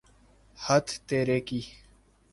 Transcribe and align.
ہت 0.57 0.87
تیرے 1.07 1.39
کی! 1.47 1.61